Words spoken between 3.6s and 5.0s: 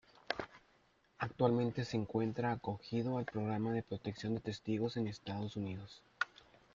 de Protección de Testigos